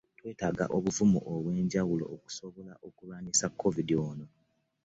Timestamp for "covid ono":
3.61-4.25